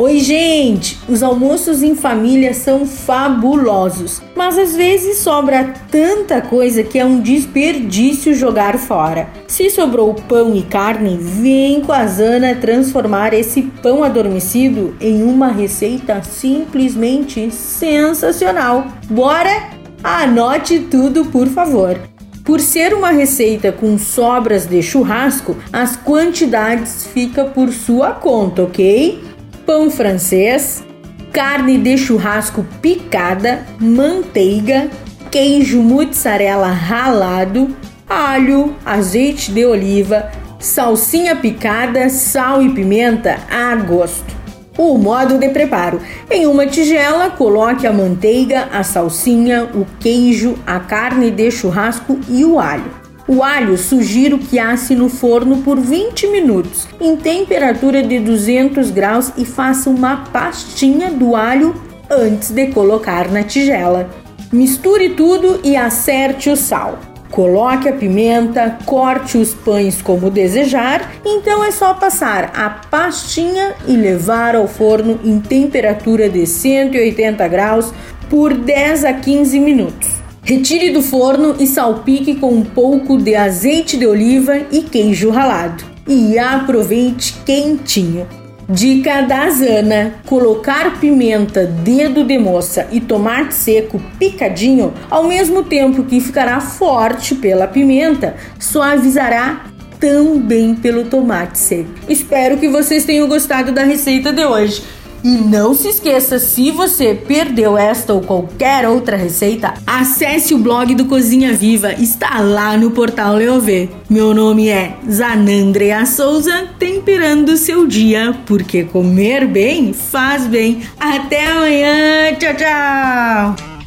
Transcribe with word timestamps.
Oi, 0.00 0.20
gente! 0.20 0.96
Os 1.08 1.24
almoços 1.24 1.82
em 1.82 1.96
família 1.96 2.54
são 2.54 2.86
fabulosos, 2.86 4.22
mas 4.36 4.56
às 4.56 4.76
vezes 4.76 5.18
sobra 5.18 5.74
tanta 5.90 6.40
coisa 6.40 6.84
que 6.84 7.00
é 7.00 7.04
um 7.04 7.20
desperdício 7.20 8.32
jogar 8.32 8.78
fora. 8.78 9.28
Se 9.48 9.68
sobrou 9.68 10.14
pão 10.14 10.54
e 10.54 10.62
carne, 10.62 11.18
vem 11.20 11.80
com 11.80 11.90
a 11.90 12.06
Zana 12.06 12.54
transformar 12.54 13.34
esse 13.34 13.62
pão 13.62 14.04
adormecido 14.04 14.94
em 15.00 15.24
uma 15.24 15.48
receita 15.48 16.22
simplesmente 16.22 17.50
sensacional. 17.50 18.86
Bora? 19.10 19.70
Anote 20.04 20.78
tudo, 20.78 21.24
por 21.24 21.48
favor. 21.48 21.98
Por 22.44 22.60
ser 22.60 22.94
uma 22.94 23.10
receita 23.10 23.72
com 23.72 23.98
sobras 23.98 24.64
de 24.64 24.80
churrasco, 24.80 25.56
as 25.72 25.96
quantidades 25.96 27.04
ficam 27.04 27.50
por 27.50 27.72
sua 27.72 28.12
conta, 28.12 28.62
ok? 28.62 29.26
Pão 29.68 29.90
francês, 29.90 30.82
carne 31.30 31.76
de 31.76 31.98
churrasco 31.98 32.64
picada, 32.80 33.66
manteiga, 33.78 34.88
queijo 35.30 35.82
mozzarella 35.82 36.68
ralado, 36.68 37.76
alho, 38.08 38.74
azeite 38.82 39.52
de 39.52 39.66
oliva, 39.66 40.32
salsinha 40.58 41.36
picada, 41.36 42.08
sal 42.08 42.62
e 42.62 42.70
pimenta 42.70 43.40
a 43.50 43.76
gosto. 43.76 44.34
O 44.78 44.96
modo 44.96 45.36
de 45.36 45.50
preparo: 45.50 46.00
em 46.30 46.46
uma 46.46 46.66
tigela, 46.66 47.28
coloque 47.28 47.86
a 47.86 47.92
manteiga, 47.92 48.70
a 48.72 48.82
salsinha, 48.82 49.64
o 49.74 49.86
queijo, 50.00 50.54
a 50.66 50.80
carne 50.80 51.30
de 51.30 51.50
churrasco 51.50 52.18
e 52.26 52.42
o 52.42 52.58
alho. 52.58 53.07
O 53.28 53.42
alho 53.42 53.76
sugiro 53.76 54.38
que 54.38 54.58
asse 54.58 54.94
no 54.94 55.10
forno 55.10 55.58
por 55.58 55.78
20 55.78 56.28
minutos, 56.28 56.88
em 56.98 57.14
temperatura 57.14 58.02
de 58.02 58.18
200 58.18 58.90
graus 58.90 59.30
e 59.36 59.44
faça 59.44 59.90
uma 59.90 60.24
pastinha 60.32 61.10
do 61.10 61.36
alho 61.36 61.74
antes 62.10 62.50
de 62.50 62.68
colocar 62.68 63.30
na 63.30 63.42
tigela. 63.42 64.08
Misture 64.50 65.10
tudo 65.10 65.60
e 65.62 65.76
acerte 65.76 66.48
o 66.48 66.56
sal. 66.56 67.00
Coloque 67.30 67.86
a 67.86 67.92
pimenta, 67.92 68.78
corte 68.86 69.36
os 69.36 69.52
pães 69.52 70.00
como 70.00 70.30
desejar, 70.30 71.12
então 71.22 71.62
é 71.62 71.70
só 71.70 71.92
passar 71.92 72.50
a 72.56 72.70
pastinha 72.70 73.74
e 73.86 73.94
levar 73.94 74.56
ao 74.56 74.66
forno 74.66 75.20
em 75.22 75.38
temperatura 75.38 76.30
de 76.30 76.46
180 76.46 77.46
graus 77.46 77.92
por 78.30 78.54
10 78.54 79.04
a 79.04 79.12
15 79.12 79.60
minutos. 79.60 80.17
Retire 80.48 80.88
do 80.88 81.02
forno 81.02 81.56
e 81.60 81.66
salpique 81.66 82.36
com 82.36 82.48
um 82.54 82.64
pouco 82.64 83.18
de 83.18 83.34
azeite 83.34 83.98
de 83.98 84.06
oliva 84.06 84.56
e 84.72 84.80
queijo 84.80 85.28
ralado. 85.28 85.84
E 86.08 86.38
aproveite 86.38 87.34
quentinho. 87.44 88.26
Dica 88.66 89.20
da 89.20 89.50
Zana: 89.50 90.14
colocar 90.24 90.98
pimenta, 91.00 91.66
dedo 91.66 92.24
de 92.24 92.38
moça 92.38 92.88
e 92.90 92.98
tomate 92.98 93.52
seco 93.52 94.00
picadinho, 94.18 94.94
ao 95.10 95.24
mesmo 95.24 95.64
tempo 95.64 96.04
que 96.04 96.18
ficará 96.18 96.58
forte 96.62 97.34
pela 97.34 97.66
pimenta, 97.66 98.34
suavizará 98.58 99.66
também 100.00 100.74
pelo 100.74 101.04
tomate 101.04 101.58
seco. 101.58 101.90
Espero 102.08 102.56
que 102.56 102.70
vocês 102.70 103.04
tenham 103.04 103.28
gostado 103.28 103.70
da 103.70 103.82
receita 103.82 104.32
de 104.32 104.46
hoje. 104.46 104.82
E 105.22 105.28
não 105.28 105.74
se 105.74 105.88
esqueça, 105.88 106.38
se 106.38 106.70
você 106.70 107.14
perdeu 107.14 107.76
esta 107.76 108.12
ou 108.14 108.20
qualquer 108.20 108.88
outra 108.88 109.16
receita, 109.16 109.74
acesse 109.86 110.54
o 110.54 110.58
blog 110.58 110.94
do 110.94 111.06
Cozinha 111.06 111.52
Viva, 111.52 111.92
está 111.92 112.40
lá 112.40 112.76
no 112.76 112.92
portal 112.92 113.34
Leovê. 113.34 113.88
Meu 114.08 114.32
nome 114.32 114.68
é 114.68 114.94
Zanandrea 115.10 116.06
Souza, 116.06 116.68
temperando 116.78 117.56
seu 117.56 117.86
dia, 117.86 118.36
porque 118.46 118.84
comer 118.84 119.46
bem 119.46 119.92
faz 119.92 120.46
bem. 120.46 120.82
Até 120.98 121.46
amanhã, 121.46 122.34
tchau, 122.38 122.54
tchau! 122.54 123.77